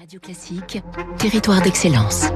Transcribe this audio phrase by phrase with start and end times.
[0.00, 0.82] Radio Classique,
[1.18, 2.30] territoire d'excellence.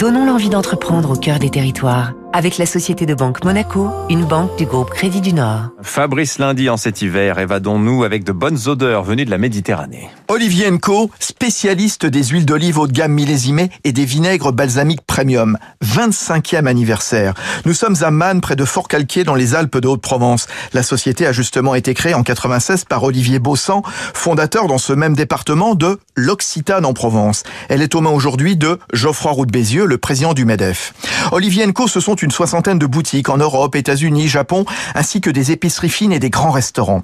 [0.00, 4.56] Donnons l'envie d'entreprendre au cœur des territoires avec la Société de Banque Monaco, une banque
[4.56, 5.70] du groupe Crédit du Nord.
[5.82, 10.08] Fabrice Lundi en cet hiver, évadons-nous avec de bonnes odeurs venues de la Méditerranée.
[10.28, 15.58] Olivier Co, spécialiste des huiles d'olive haut de gamme millésimées et des vinaigres balsamiques premium.
[15.84, 17.34] 25e anniversaire.
[17.66, 20.46] Nous sommes à Man, près de Fort-Calquier, dans les Alpes de Haute-Provence.
[20.72, 23.82] La société a justement été créée en 96 par Olivier Bossan,
[24.14, 27.42] fondateur dans ce même département de l'Occitane en Provence.
[27.68, 30.94] Elle est aux mains aujourd'hui de Geoffroy Roux Bézieux, le président du MEDEF.
[31.32, 35.52] Olivier Co, ce sont une soixantaine de boutiques en Europe, États-Unis, Japon, ainsi que des
[35.52, 37.02] épiceries fines et des grands restaurants.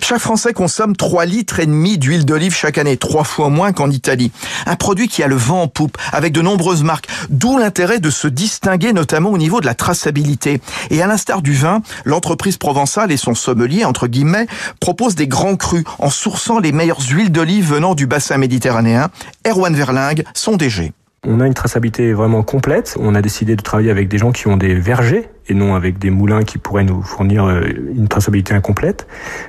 [0.00, 3.90] Chaque Français consomme 3 litres et demi d'huile d'olive chaque année, trois fois moins qu'en
[3.90, 4.32] Italie.
[4.66, 8.10] Un produit qui a le vent en poupe, avec de nombreuses marques, d'où l'intérêt de
[8.10, 10.60] se distinguer notamment au niveau de la traçabilité.
[10.90, 14.46] Et à l'instar du vin, l'entreprise provençale et son sommelier, entre guillemets,
[14.80, 19.08] proposent des grands crus en sourçant les meilleures huiles d'olive venant du bassin méditerranéen.
[19.46, 20.92] Erwan Verlingue, son DG.
[21.26, 22.96] On a une traçabilité vraiment complète.
[22.98, 25.98] On a décidé de travailler avec des gens qui ont des vergers et non avec
[25.98, 27.60] des moulins qui pourraient nous fournir euh,
[27.94, 29.06] une traçabilité incomplète.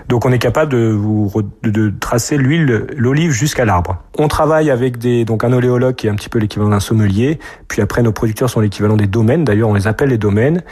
[0.09, 1.31] Donc on est capable de, vous,
[1.63, 3.97] de, tracer l'huile, l'olive jusqu'à l'arbre.
[4.17, 7.39] On travaille avec des, donc un oléologue qui est un petit peu l'équivalent d'un sommelier.
[7.69, 9.45] Puis après nos producteurs sont l'équivalent des domaines.
[9.45, 10.63] D'ailleurs on les appelle les domaines.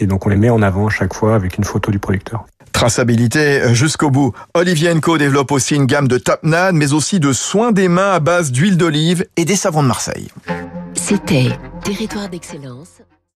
[0.00, 2.46] Et donc on les met en avant chaque fois avec une photo du producteur.
[2.78, 4.32] Traçabilité jusqu'au bout.
[4.54, 8.20] Olivier Co développe aussi une gamme de tapenade, mais aussi de soins des mains à
[8.20, 10.28] base d'huile d'olive et des savons de Marseille.
[10.94, 13.02] C'était Territoire d'excellence.